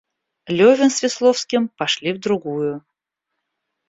Левин 0.47 0.89
с 0.89 1.03
Весловским 1.03 1.67
пошли 1.67 2.11
в 2.13 2.19
другую. 2.19 2.83